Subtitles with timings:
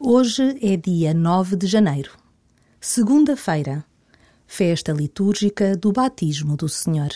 [0.00, 2.18] Hoje é dia 9 de janeiro,
[2.80, 3.84] segunda-feira,
[4.44, 7.10] festa litúrgica do batismo do Senhor.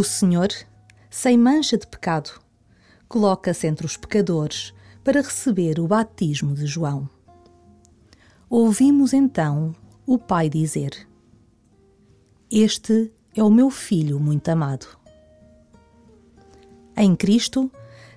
[0.00, 0.48] O Senhor,
[1.10, 2.30] sem mancha de pecado,
[3.06, 4.72] coloca-se entre os pecadores
[5.04, 7.06] para receber o batismo de João.
[8.48, 11.06] Ouvimos então o Pai dizer:
[12.50, 14.86] Este é o meu filho muito amado.
[16.96, 17.70] Em Cristo,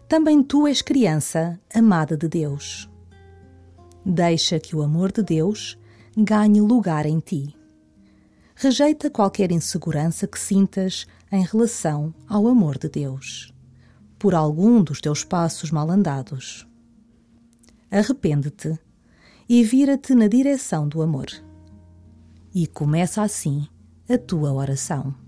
[0.07, 2.89] também tu és criança amada de Deus.
[4.05, 5.77] Deixa que o amor de Deus
[6.15, 7.53] ganhe lugar em ti.
[8.55, 13.53] Rejeita qualquer insegurança que sintas em relação ao amor de Deus,
[14.19, 16.67] por algum dos teus passos mal andados.
[17.89, 18.77] Arrepende-te
[19.49, 21.27] e vira-te na direção do amor.
[22.53, 23.67] E começa assim
[24.07, 25.22] a tua oração.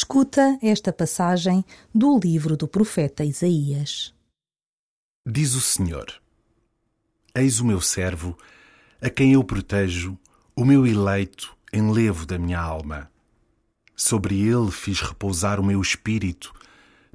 [0.00, 4.14] Escuta esta passagem do livro do profeta Isaías.
[5.26, 6.22] Diz o Senhor:
[7.34, 8.38] Eis o meu servo,
[9.02, 10.16] a quem eu protejo,
[10.54, 13.10] o meu eleito, enlevo da minha alma.
[13.96, 16.54] Sobre ele fiz repousar o meu espírito,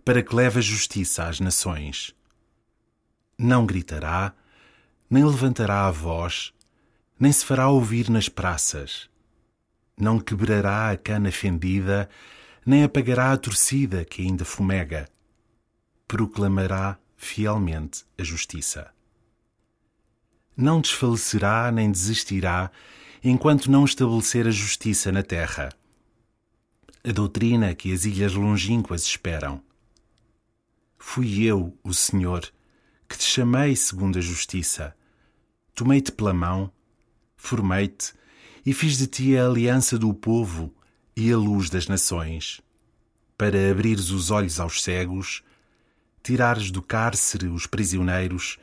[0.04, 2.14] para que leve a justiça às nações.
[3.38, 4.34] Não gritará,
[5.10, 6.54] nem levantará a voz,
[7.18, 9.10] nem se fará ouvir nas praças.
[9.98, 12.10] Não quebrará a cana fendida,
[12.66, 15.08] nem apagará a torcida que ainda fumega.
[16.08, 18.92] Proclamará fielmente a justiça.
[20.56, 22.72] Não desfalecerá nem desistirá
[23.24, 25.70] enquanto não estabelecer a justiça na terra.
[27.04, 29.62] A doutrina que as ilhas longínquas esperam.
[30.98, 32.50] Fui eu, o Senhor,
[33.10, 34.96] que te chamei segundo a justiça.
[35.74, 36.72] Tomei-te pela mão,
[37.36, 38.14] formei-te
[38.66, 40.74] e fiz de ti a aliança do povo
[41.16, 42.62] e a luz das nações,
[43.38, 45.44] para abrires os olhos aos cegos,
[46.24, 48.58] tirares do cárcere os prisioneiros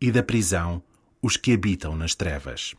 [0.00, 0.82] e da prisão
[1.22, 2.74] os que habitam nas trevas.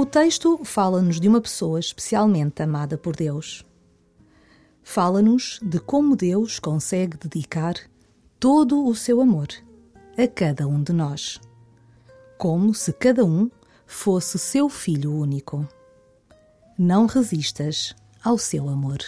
[0.00, 3.66] O texto fala-nos de uma pessoa especialmente amada por Deus.
[4.82, 7.74] Fala-nos de como Deus consegue dedicar
[8.38, 9.48] todo o seu amor
[10.16, 11.38] a cada um de nós,
[12.38, 13.50] como se cada um
[13.84, 15.68] fosse seu filho único.
[16.78, 17.94] Não resistas
[18.24, 19.00] ao seu amor.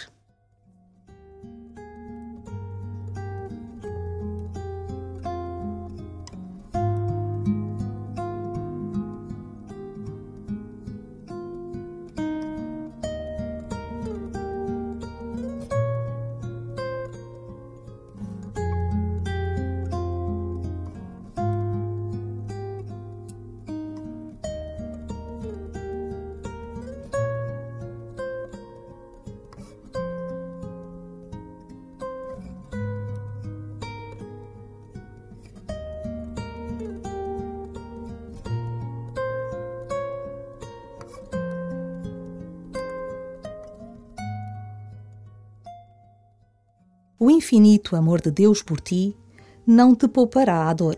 [47.24, 49.16] O infinito amor de Deus por ti
[49.64, 50.96] não te poupará a dor,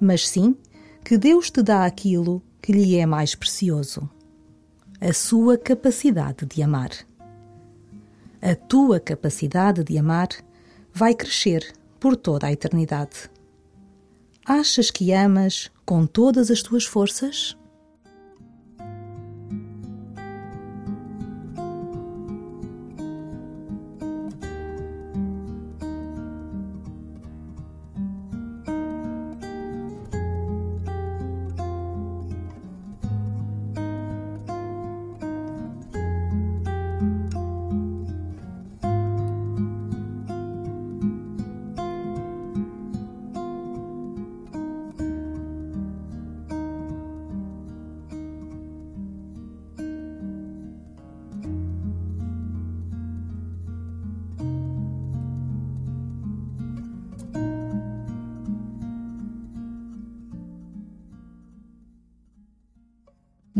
[0.00, 0.56] mas sim
[1.04, 4.08] que Deus te dá aquilo que lhe é mais precioso:
[4.98, 6.92] a sua capacidade de amar.
[8.40, 10.28] A tua capacidade de amar
[10.90, 11.70] vai crescer
[12.00, 13.30] por toda a eternidade.
[14.42, 17.54] Achas que amas com todas as tuas forças?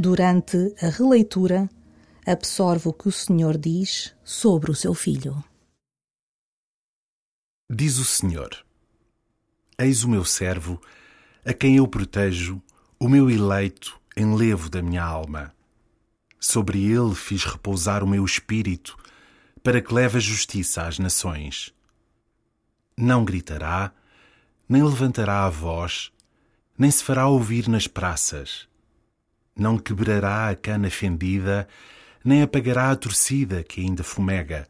[0.03, 1.69] Durante a releitura,
[2.27, 5.45] absorve o que o Senhor diz sobre o seu filho.
[7.71, 8.65] Diz o Senhor:
[9.79, 10.81] Eis o meu servo,
[11.45, 12.63] a quem eu protejo,
[12.99, 15.55] o meu eleito, enlevo da minha alma.
[16.39, 18.97] Sobre ele fiz repousar o meu espírito,
[19.63, 21.75] para que leve a justiça às nações.
[22.97, 23.93] Não gritará,
[24.67, 26.11] nem levantará a voz,
[26.79, 28.70] nem se fará ouvir nas praças
[29.57, 31.69] não quebrará a cana fendida,
[32.25, 34.69] nem apagará a torcida que ainda fumega.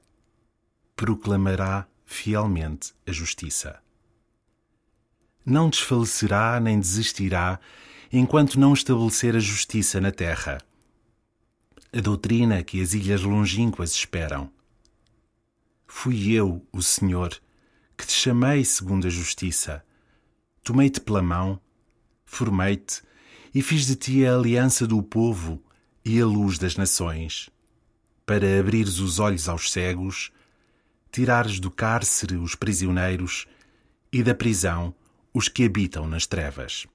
[0.97, 3.81] Proclamará fielmente a justiça.
[5.45, 7.59] Não desfalecerá nem desistirá
[8.13, 10.59] enquanto não estabelecer a justiça na terra.
[11.93, 14.51] A doutrina que as ilhas longínquas esperam.
[15.87, 17.41] Fui eu, o Senhor,
[17.97, 19.85] que te chamei segundo a justiça.
[20.63, 21.61] Tomei-te pela mão,
[22.25, 23.03] formei-te
[23.55, 25.63] e fiz de ti a aliança do povo
[26.05, 27.51] e a luz das nações,
[28.25, 30.31] para abrires os olhos aos cegos,
[31.11, 33.47] tirares do cárcere os prisioneiros
[34.13, 34.95] e da prisão
[35.35, 36.87] os que habitam nas trevas.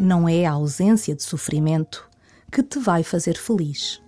[0.00, 2.08] Não é a ausência de sofrimento
[2.52, 4.00] que te vai fazer feliz.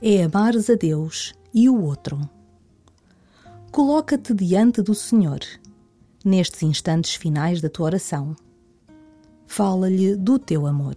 [0.00, 2.18] É amares a Deus e o outro.
[3.70, 5.40] Coloca-te diante do Senhor,
[6.24, 8.34] nestes instantes finais da tua oração.
[9.46, 10.96] Fala-lhe do teu amor.